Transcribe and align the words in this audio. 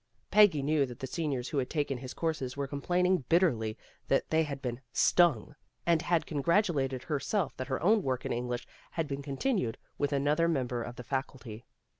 Peggy 0.31 0.63
knew 0.63 0.87
that 0.87 0.97
the 0.99 1.05
seniors 1.05 1.49
who 1.49 1.59
had 1.59 1.69
taken 1.69 1.99
his 1.99 2.15
courses 2.15 2.57
were 2.57 2.65
complaining 2.65 3.23
bitterly 3.29 3.77
that 4.07 4.31
they 4.31 4.41
had 4.41 4.59
been" 4.59 4.81
stung," 5.07 5.53
and 5.85 6.01
had 6.01 6.25
congratulated 6.25 7.03
her 7.03 7.19
self 7.19 7.55
that 7.57 7.67
her 7.67 7.79
own 7.83 8.01
work 8.01 8.25
in 8.25 8.33
English 8.33 8.65
had 8.93 9.07
been 9.07 9.21
con 9.21 9.37
tinued 9.37 9.75
with 9.99 10.11
another 10.11 10.47
member 10.47 10.81
of 10.81 10.95
the 10.95 11.03
faculty. 11.03 11.65